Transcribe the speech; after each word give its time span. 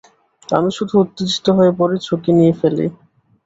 আমি 0.49 0.69
শুধু 0.77 0.93
উত্তেজিত 1.03 1.45
হয়ে 1.57 1.71
পড়ে 1.79 1.95
ঝুঁকি 2.05 2.31
নিয়ে 2.37 2.53
ফেলি। 2.59 2.85